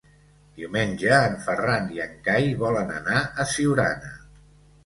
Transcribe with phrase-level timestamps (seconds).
[0.59, 4.15] Diumenge en Ferran i en Cai volen anar a Siurana.